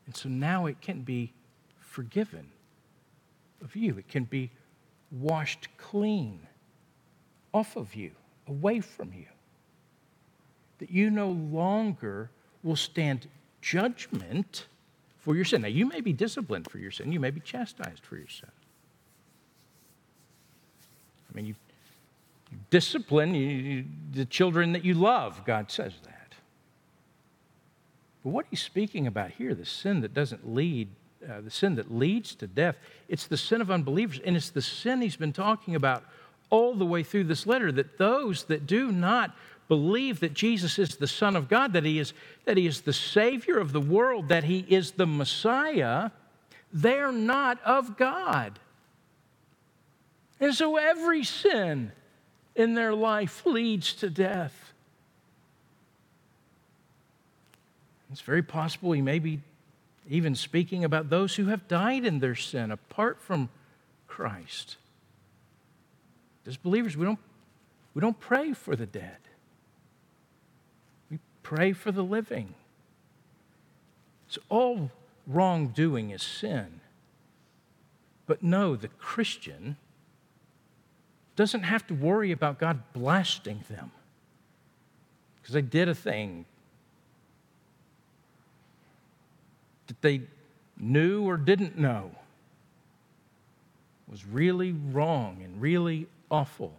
[0.06, 1.32] And so now it can be
[1.80, 2.48] forgiven
[3.62, 4.50] of you, it can be
[5.10, 6.46] washed clean
[7.52, 8.12] off of you,
[8.46, 9.26] away from you.
[10.78, 12.30] That you no longer
[12.62, 13.26] will stand
[13.62, 14.66] judgment
[15.18, 15.62] for your sin.
[15.62, 18.50] Now, you may be disciplined for your sin, you may be chastised for your sin.
[21.30, 21.54] I mean, you,
[22.70, 26.34] discipline you, the children that you love, God says that.
[28.22, 30.88] But what he's speaking about here, the sin that doesn't lead,
[31.28, 32.76] uh, the sin that leads to death,
[33.08, 34.20] it's the sin of unbelievers.
[34.24, 36.04] And it's the sin he's been talking about
[36.50, 39.36] all the way through this letter that those that do not
[39.68, 42.12] believe that Jesus is the Son of God, that he is,
[42.44, 46.10] that he is the Savior of the world, that he is the Messiah,
[46.72, 48.58] they're not of God.
[50.38, 51.92] And so every sin
[52.56, 54.72] in their life leads to death.
[58.10, 59.40] It's very possible he may be
[60.08, 63.50] even speaking about those who have died in their sin apart from
[64.08, 64.76] Christ.
[66.46, 67.18] As believers, we don't,
[67.92, 69.18] we don't pray for the dead,
[71.10, 72.54] we pray for the living.
[74.28, 74.90] So all
[75.26, 76.80] wrongdoing is sin.
[78.26, 79.76] But no, the Christian
[81.36, 83.90] doesn't have to worry about God blasting them
[85.36, 86.46] because they did a thing
[89.86, 90.22] that they
[90.78, 92.10] knew or didn't know
[94.08, 96.72] was really wrong and really awful.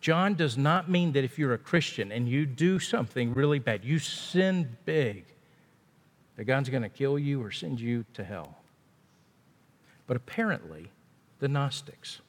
[0.00, 3.84] John does not mean that if you're a Christian and you do something really bad,
[3.84, 5.24] you sin big,
[6.36, 8.58] that God's going to kill you or send you to hell.
[10.06, 10.90] But apparently,
[11.38, 12.20] the Gnostics,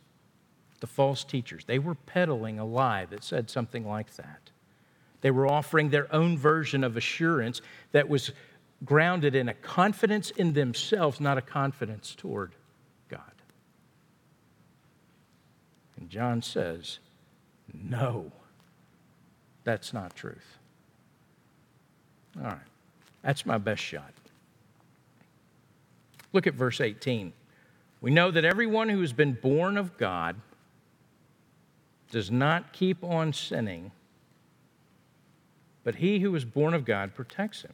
[0.86, 1.66] the false teachers.
[1.66, 4.52] They were peddling a lie that said something like that.
[5.22, 7.60] They were offering their own version of assurance
[7.92, 8.32] that was
[8.84, 12.52] grounded in a confidence in themselves, not a confidence toward
[13.10, 13.20] God.
[15.98, 17.00] And John says,
[17.74, 18.32] no,
[19.64, 20.60] that's not truth.
[22.38, 22.60] All right,
[23.24, 24.14] that's my best shot.
[26.32, 27.34] Look at verse 18.
[28.02, 30.36] We know that everyone who has been born of God
[32.16, 33.92] does not keep on sinning,
[35.84, 37.74] but he who is born of God protects him.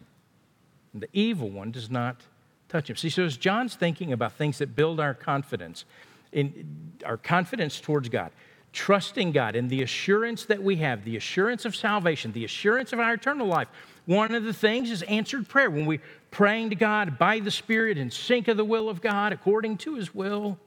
[0.93, 2.21] And the evil one does not
[2.67, 2.95] touch him.
[2.95, 5.85] See, so as John's thinking about things that build our confidence,
[6.31, 8.31] in our confidence towards God,
[8.73, 12.99] trusting God and the assurance that we have, the assurance of salvation, the assurance of
[12.99, 13.67] our eternal life.
[14.07, 16.01] One of the things is answered prayer when we're
[16.31, 19.93] praying to God by the Spirit in sync of the will of God according to
[19.93, 20.57] His will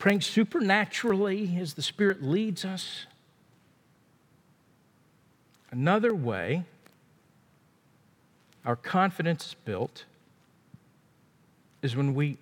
[0.00, 3.04] praying supernaturally as the Spirit leads us.
[5.70, 6.64] Another way
[8.64, 10.06] our confidence is built
[11.82, 12.38] is when we,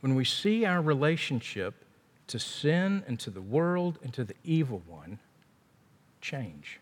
[0.00, 1.74] when we see our relationship
[2.26, 5.20] to sin and to the world and to the evil one
[6.20, 6.80] change.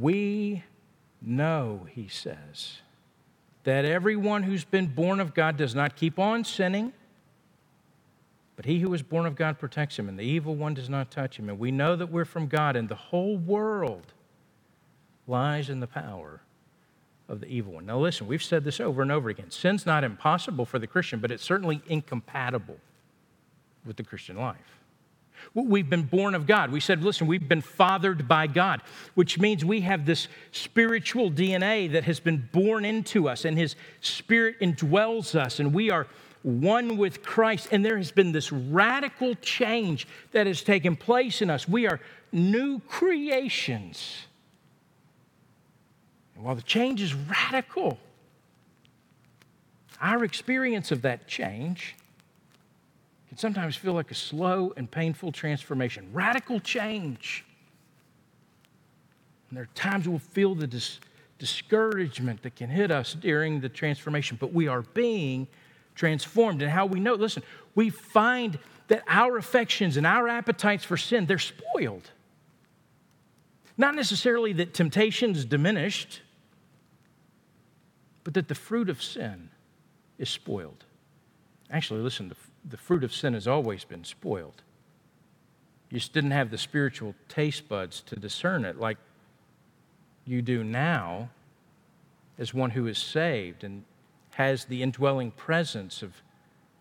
[0.00, 0.62] We
[1.20, 2.78] know, he says,
[3.64, 6.92] that everyone who's been born of God does not keep on sinning,
[8.56, 11.10] but he who is born of God protects him, and the evil one does not
[11.10, 11.48] touch him.
[11.48, 14.12] And we know that we're from God, and the whole world
[15.26, 16.40] lies in the power
[17.28, 17.86] of the evil one.
[17.86, 19.50] Now, listen, we've said this over and over again.
[19.50, 22.76] Sin's not impossible for the Christian, but it's certainly incompatible
[23.84, 24.83] with the Christian life.
[25.52, 26.72] We've been born of God.
[26.72, 28.80] We said, listen, we've been fathered by God,
[29.14, 33.76] which means we have this spiritual DNA that has been born into us, and His
[34.00, 36.06] Spirit indwells us, and we are
[36.42, 37.68] one with Christ.
[37.72, 41.66] And there has been this radical change that has taken place in us.
[41.66, 42.00] We are
[42.32, 44.26] new creations.
[46.34, 47.98] And while the change is radical,
[50.00, 51.96] our experience of that change
[53.34, 57.44] can sometimes feel like a slow and painful transformation, radical change.
[59.48, 61.00] And there are times we'll feel the dis-
[61.40, 65.48] discouragement that can hit us during the transformation, but we are being
[65.96, 66.62] transformed.
[66.62, 67.42] And how we know, listen,
[67.74, 68.56] we find
[68.86, 72.12] that our affections and our appetites for sin, they're spoiled.
[73.76, 76.22] Not necessarily that temptation's diminished,
[78.22, 79.50] but that the fruit of sin
[80.18, 80.84] is spoiled.
[81.68, 82.36] Actually, listen, the,
[82.68, 84.62] the fruit of sin has always been spoiled.
[85.90, 88.98] You just didn't have the spiritual taste buds to discern it like
[90.24, 91.30] you do now
[92.38, 93.84] as one who is saved and
[94.32, 96.22] has the indwelling presence of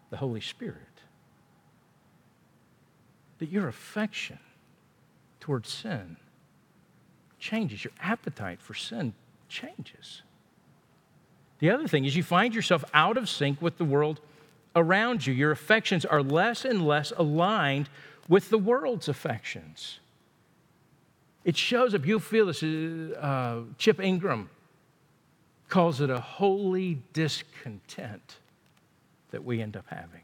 [0.09, 0.77] the Holy Spirit.
[3.39, 4.39] That your affection
[5.39, 6.17] towards sin
[7.37, 9.13] changes, your appetite for sin
[9.49, 10.21] changes.
[11.59, 14.21] The other thing is you find yourself out of sync with the world
[14.75, 15.33] around you.
[15.33, 17.89] Your affections are less and less aligned
[18.27, 19.99] with the world's affections.
[21.43, 22.05] It shows up.
[22.05, 22.63] You'll feel this.
[22.63, 24.49] Uh, Chip Ingram
[25.67, 28.37] calls it a holy discontent
[29.31, 30.21] that we end up having.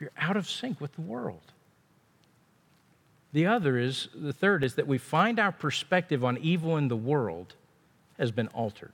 [0.00, 1.52] You're out of sync with the world.
[3.32, 6.96] The other is, the third is that we find our perspective on evil in the
[6.96, 7.54] world
[8.18, 8.92] has been altered.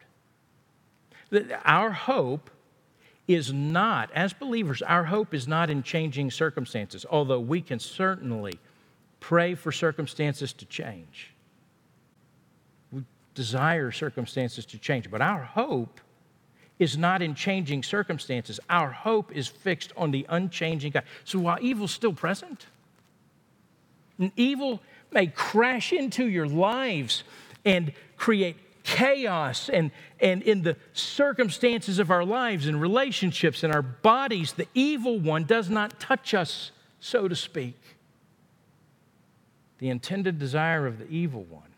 [1.30, 2.50] That Our hope
[3.26, 8.58] is not, as believers, our hope is not in changing circumstances, although we can certainly
[9.20, 11.32] pray for circumstances to change.
[12.92, 13.04] We
[13.34, 16.00] desire circumstances to change, but our hope
[16.78, 18.60] is not in changing circumstances.
[18.68, 21.04] Our hope is fixed on the unchanging God.
[21.24, 22.66] So while evil's still present,
[24.18, 27.24] and evil may crash into your lives
[27.64, 33.82] and create chaos and, and in the circumstances of our lives and relationships and our
[33.82, 36.70] bodies, the evil one does not touch us,
[37.00, 37.80] so to speak.
[39.78, 41.74] The intended desire of the evil one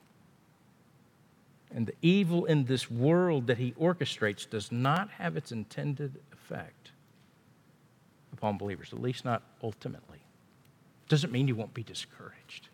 [1.75, 6.91] and the evil in this world that he orchestrates does not have its intended effect
[8.33, 10.19] upon believers, at least not ultimately.
[11.09, 12.69] Doesn't mean you won't be discouraged.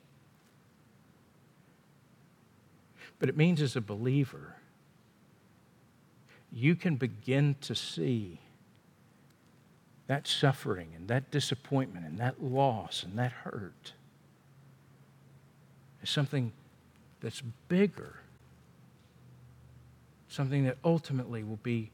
[3.22, 4.56] But it means as a believer,
[6.50, 8.40] you can begin to see
[10.08, 13.92] that suffering and that disappointment and that loss and that hurt
[16.02, 16.50] as something
[17.20, 18.16] that's bigger,
[20.26, 21.92] something that ultimately will be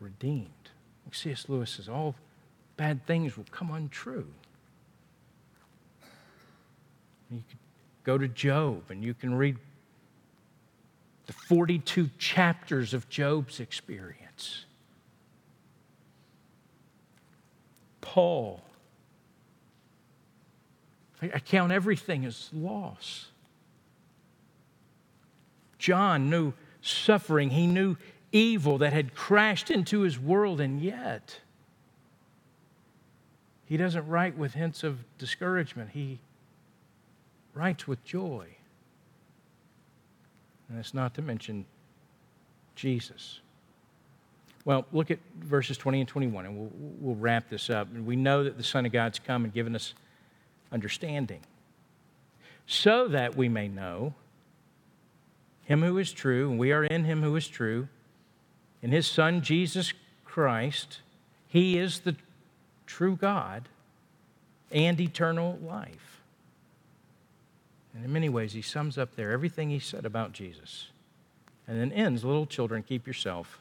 [0.00, 0.48] redeemed.
[1.12, 1.46] C.S.
[1.50, 2.14] Lewis says, all
[2.78, 4.28] bad things will come untrue.
[7.30, 7.58] You could
[8.02, 9.58] go to Job and you can read
[11.26, 14.66] the 42 chapters of Job's experience.
[18.00, 18.60] Paul.
[21.22, 23.28] I count everything as loss.
[25.78, 26.52] John knew
[26.82, 27.96] suffering, he knew
[28.30, 31.40] evil that had crashed into his world, and yet
[33.66, 35.90] he doesn't write with hints of discouragement.
[35.90, 36.20] He
[37.54, 38.48] writes with joy.
[40.74, 41.66] And it's not to mention
[42.74, 43.38] Jesus.
[44.64, 47.86] Well, look at verses 20 and 21, and we'll, we'll wrap this up.
[47.94, 49.94] And we know that the Son of God's come and given us
[50.72, 51.42] understanding,
[52.66, 54.14] so that we may know
[55.62, 57.86] Him who is true, and we are in Him who is true,
[58.82, 59.92] in His Son, Jesus
[60.24, 61.02] Christ.
[61.46, 62.16] He is the
[62.84, 63.68] true God
[64.72, 66.23] and eternal life.
[67.94, 70.88] And in many ways, he sums up there everything he said about Jesus.
[71.66, 73.60] And then ends, little children, keep yourself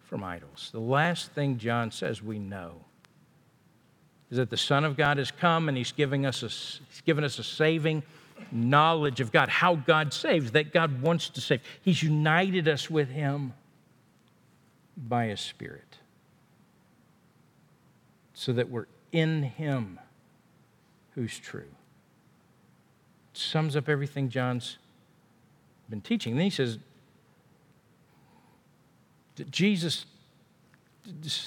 [0.00, 0.68] from idols.
[0.72, 2.84] The last thing John says we know
[4.30, 7.24] is that the Son of God has come and he's giving us a, he's given
[7.24, 8.02] us a saving
[8.52, 11.62] knowledge of God, how God saves, that God wants to save.
[11.82, 13.54] He's united us with him
[14.96, 15.98] by his Spirit
[18.34, 19.98] so that we're in him
[21.14, 21.70] who's true
[23.36, 24.78] sums up everything John's
[25.88, 26.36] been teaching.
[26.36, 26.78] Then he says,
[29.36, 30.06] that Jesus,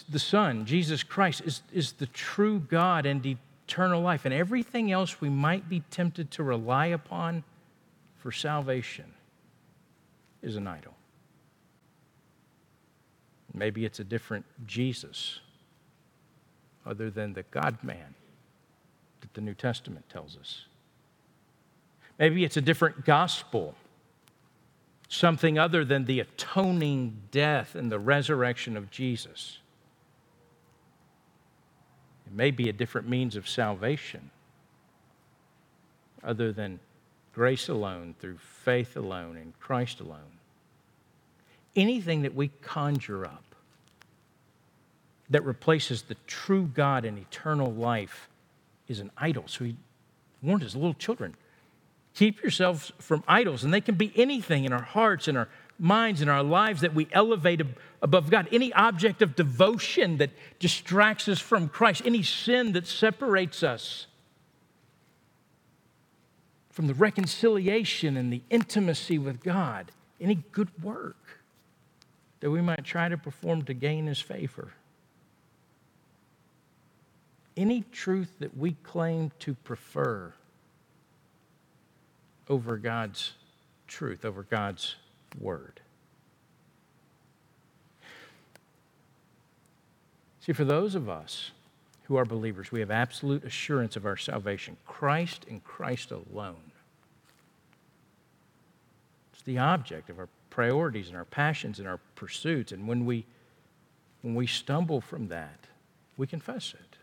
[0.09, 4.25] the Son, Jesus Christ, is, is the true God and eternal life.
[4.25, 7.43] And everything else we might be tempted to rely upon
[8.17, 9.05] for salvation
[10.41, 10.93] is an idol.
[13.53, 15.39] Maybe it's a different Jesus
[16.85, 18.15] other than the God man
[19.21, 20.65] that the New Testament tells us.
[22.19, 23.75] Maybe it's a different gospel,
[25.07, 29.59] something other than the atoning death and the resurrection of Jesus.
[32.25, 34.31] It may be a different means of salvation
[36.23, 36.79] other than
[37.33, 40.39] grace alone, through faith alone, in Christ alone.
[41.75, 43.43] Anything that we conjure up
[45.29, 48.27] that replaces the true God and eternal life
[48.87, 49.43] is an idol.
[49.45, 49.75] So he
[50.41, 51.35] warned his little children
[52.17, 55.47] Keep yourselves from idols, and they can be anything in our hearts, in our
[55.77, 57.61] minds, in our lives that we elevate
[58.01, 58.47] above God.
[58.51, 64.07] Any object of devotion that distracts us from Christ, any sin that separates us
[66.71, 71.43] from the reconciliation and the intimacy with God, any good work
[72.39, 74.73] that we might try to perform to gain His favor.
[77.55, 80.33] Any truth that we claim to prefer
[82.49, 83.33] over God's
[83.87, 84.95] truth, over God's
[85.39, 85.81] word.
[90.39, 91.51] See, for those of us
[92.03, 96.71] who are believers, we have absolute assurance of our salvation Christ and Christ alone.
[99.33, 102.71] It's the object of our priorities and our passions and our pursuits.
[102.71, 103.25] And when we,
[104.21, 105.67] when we stumble from that,
[106.15, 106.97] we confess it.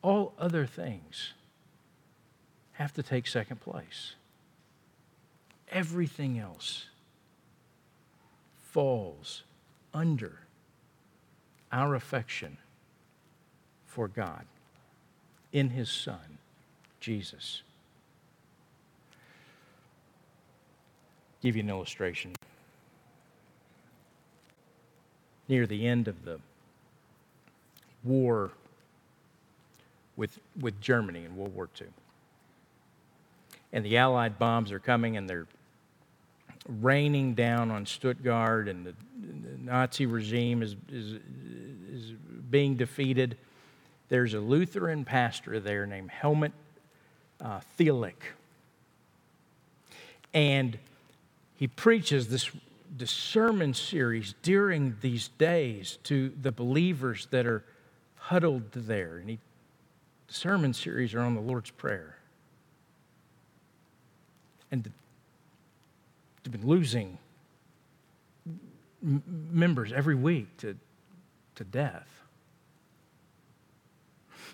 [0.00, 1.32] All other things
[2.78, 4.14] have to take second place.
[5.68, 6.86] Everything else
[8.70, 9.42] falls
[9.92, 10.38] under
[11.72, 12.56] our affection
[13.84, 14.44] for God
[15.52, 16.38] in His Son,
[17.00, 17.62] Jesus.
[21.42, 22.32] Give you an illustration.
[25.48, 26.38] Near the end of the
[28.04, 28.52] war
[30.16, 31.88] with, with Germany in World War II
[33.72, 35.46] and the Allied bombs are coming and they're
[36.68, 38.94] raining down on Stuttgart, and the,
[39.58, 41.18] Nazi regime is, is,
[41.90, 42.12] is
[42.50, 43.36] being defeated.
[44.08, 46.52] There's a Lutheran pastor there named Helmut
[47.40, 47.60] uh,
[50.32, 50.78] And
[51.56, 52.50] he preaches this,
[52.94, 57.64] this sermon series during these days to the believers that are
[58.16, 59.18] huddled there.
[59.18, 59.38] And he,
[60.28, 62.17] the sermon series are on the Lord's Prayer
[64.70, 64.90] and
[66.42, 67.18] they've been losing
[69.02, 70.76] members every week to,
[71.54, 72.08] to death.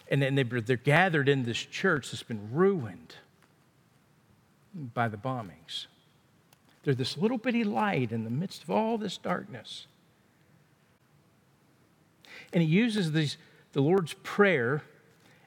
[0.08, 3.14] And then they're, gathered in this church that's been ruined
[4.74, 5.86] by the bombings.
[6.82, 9.86] They're this little bitty light in the midst of all this darkness.
[12.52, 13.38] And he uses these,
[13.72, 14.82] the Lord's Prayer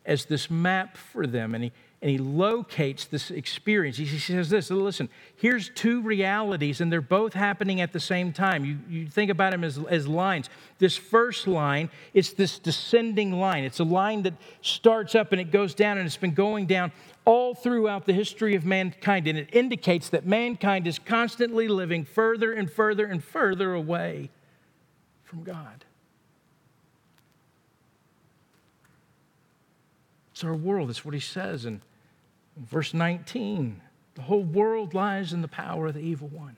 [0.06, 1.54] as this map for them.
[1.54, 1.72] And he,
[2.02, 3.98] and he locates this experience.
[3.98, 8.64] He says this listen, here's two realities, and they're both happening at the same time.
[8.66, 10.50] You, you think about them as, as lines.
[10.78, 13.64] This first line, it's this descending line.
[13.64, 16.92] It's a line that starts up and it goes down, and it's been going down
[17.26, 19.28] all throughout the history of mankind.
[19.28, 24.30] And it indicates that mankind is constantly living further and further and further away
[25.24, 25.84] from God.
[30.38, 30.90] It's our world.
[30.90, 31.82] That's what he says in,
[32.56, 33.82] verse 19.
[34.14, 36.56] The whole world lies in the power of the evil one.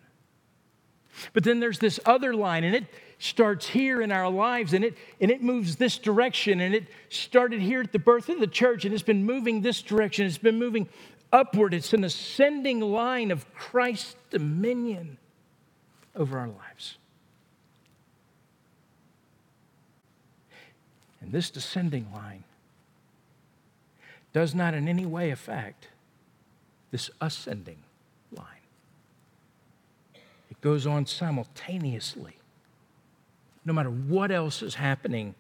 [1.31, 2.87] But then there's this other line, and it
[3.19, 6.59] starts here in our lives, and it, and it moves this direction.
[6.59, 9.81] And it started here at the birth of the church, and it's been moving this
[9.81, 10.25] direction.
[10.25, 10.89] It's been moving
[11.31, 11.73] upward.
[11.73, 15.17] It's an ascending line of Christ's dominion
[16.17, 16.97] over our lives.
[21.21, 22.43] And this descending line
[24.33, 25.87] does not in any way affect
[26.91, 27.79] this ascending
[28.31, 28.45] line.
[30.49, 32.35] It goes on simultaneously,
[33.65, 35.35] no matter what else is happening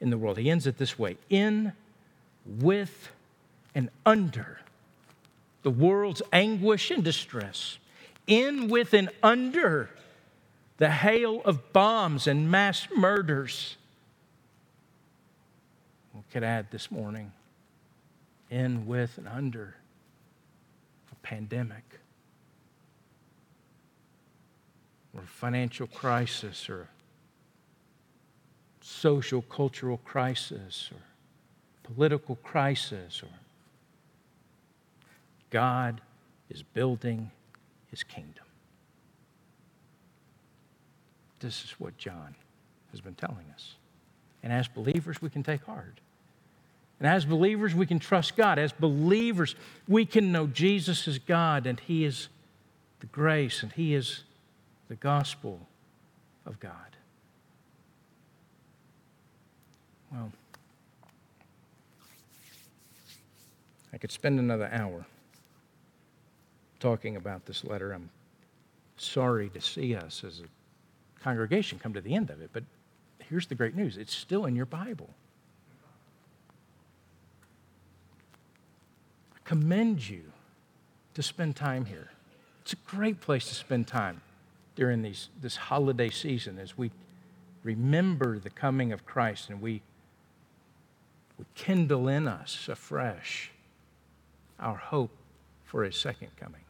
[0.00, 0.38] in the world.
[0.38, 1.72] He ends it this way in,
[2.46, 3.10] with,
[3.74, 4.60] and under
[5.62, 7.78] the world's anguish and distress,
[8.26, 9.90] in, with, and under
[10.76, 13.76] the hail of bombs and mass murders.
[16.12, 17.32] We could add this morning
[18.54, 19.74] in, with, and under
[21.10, 21.82] a pandemic
[25.12, 26.88] or a financial crisis or a
[28.80, 31.02] social, cultural crisis or
[31.82, 33.28] political crisis or
[35.50, 36.00] God
[36.48, 37.32] is building
[37.90, 38.44] his kingdom.
[41.40, 42.36] This is what John
[42.92, 43.74] has been telling us.
[44.44, 45.98] And as believers, we can take heart.
[47.00, 48.58] And as believers, we can trust God.
[48.58, 49.56] As believers,
[49.88, 52.28] we can know Jesus is God and He is
[53.00, 54.22] the grace and He is
[54.88, 55.60] the gospel
[56.46, 56.72] of God.
[60.12, 60.30] Well,
[63.92, 65.04] I could spend another hour
[66.78, 67.92] talking about this letter.
[67.92, 68.10] I'm
[68.96, 72.62] sorry to see us as a congregation come to the end of it, but
[73.28, 75.10] here's the great news it's still in your Bible.
[79.44, 80.22] Commend you
[81.14, 82.10] to spend time here.
[82.62, 84.22] It's a great place to spend time
[84.74, 86.90] during these, this holiday season as we
[87.62, 89.82] remember the coming of Christ and we,
[91.38, 93.50] we kindle in us afresh
[94.58, 95.10] our hope
[95.64, 96.60] for his second coming.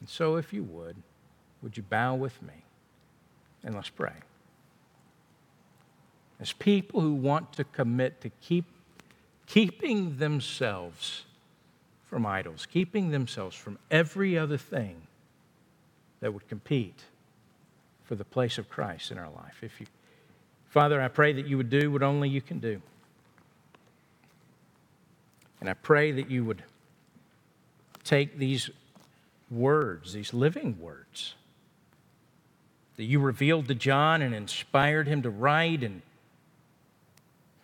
[0.00, 0.96] And so, if you would,
[1.62, 2.54] would you bow with me
[3.64, 4.12] and let's pray?
[6.40, 8.64] As people who want to commit to keep,
[9.48, 11.24] keeping themselves
[12.06, 15.02] from idols, keeping themselves from every other thing
[16.20, 17.02] that would compete
[18.04, 19.62] for the place of Christ in our life.
[19.62, 19.86] If you,
[20.68, 22.80] Father, I pray that you would do what only you can do.
[25.60, 26.62] And I pray that you would
[28.04, 28.70] take these
[29.50, 31.34] words, these living words,
[32.96, 36.02] that you revealed to John and inspired him to write, and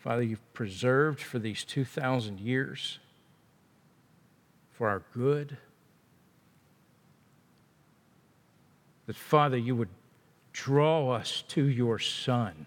[0.05, 2.99] Father, you've preserved for these 2,000 years
[4.73, 5.57] for our good.
[9.07, 9.89] That, Father, you would
[10.53, 12.67] draw us to your Son.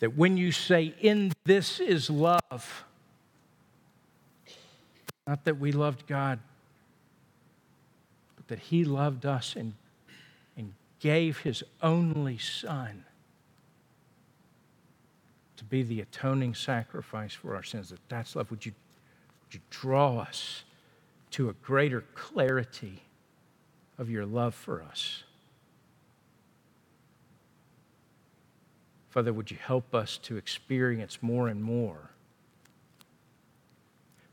[0.00, 2.84] That when you say, In this is love,
[5.28, 6.40] not that we loved God,
[8.34, 9.74] but that He loved us and,
[11.00, 13.04] gave His only Son
[15.56, 17.90] to be the atoning sacrifice for our sins.
[17.90, 18.50] That that's love.
[18.50, 18.72] Would you,
[19.42, 20.64] would you draw us
[21.32, 23.02] to a greater clarity
[23.98, 25.24] of your love for us?
[29.10, 32.10] Father, would you help us to experience more and more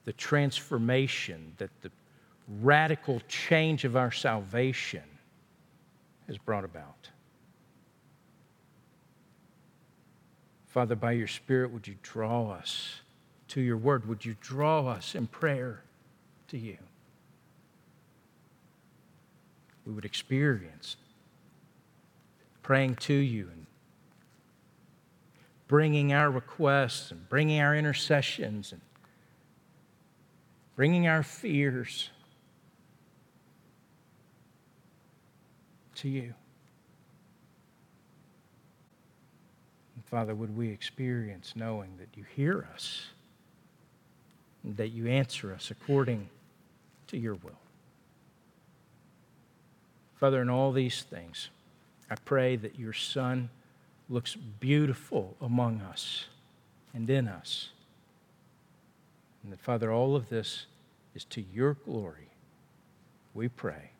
[0.05, 1.91] the transformation that the
[2.61, 5.03] radical change of our salvation
[6.27, 7.09] has brought about?
[10.67, 13.01] Father, by your Spirit, would you draw us
[13.47, 14.07] to your word?
[14.07, 15.81] Would you draw us in prayer
[16.49, 16.77] to you?
[19.85, 20.97] We would experience
[22.61, 23.65] praying to you and
[25.67, 28.81] bringing our requests and bringing our intercessions and
[30.75, 32.09] bringing our fears
[35.97, 36.33] to you.
[40.09, 43.07] Father, would we experience knowing that you hear us
[44.63, 46.29] and that you answer us according
[47.07, 47.59] to your will?
[50.15, 51.49] Father, in all these things,
[52.09, 53.49] I pray that your Son
[54.09, 56.27] looks beautiful among us
[56.93, 57.69] and in us.
[59.43, 60.67] And that, Father, all of this
[61.15, 62.29] is to your glory.
[63.33, 63.91] We pray.